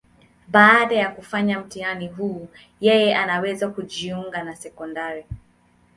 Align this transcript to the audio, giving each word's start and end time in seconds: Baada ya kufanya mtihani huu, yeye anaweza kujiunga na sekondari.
Baada 0.47 0.95
ya 0.95 1.11
kufanya 1.11 1.59
mtihani 1.59 2.07
huu, 2.07 2.47
yeye 2.79 3.15
anaweza 3.15 3.69
kujiunga 3.69 4.43
na 4.43 4.55
sekondari. 4.55 5.25